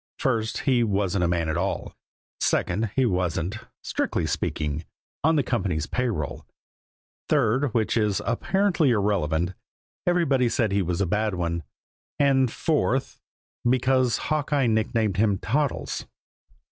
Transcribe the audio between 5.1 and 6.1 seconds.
on the company's pay